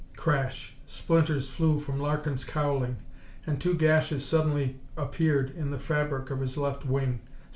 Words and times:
Crash! 0.15 0.73
Splinters 0.87 1.51
flew 1.51 1.77
from 1.79 1.99
Larkin's 1.99 2.43
cowling 2.43 2.97
and 3.45 3.61
two 3.61 3.75
gashes 3.75 4.25
suddenly 4.25 4.79
appeared 4.97 5.51
in 5.55 5.69
the 5.69 5.77
fabric 5.77 6.31
of 6.31 6.39
his 6.39 6.57
left 6.57 6.87
wing. 6.87 7.21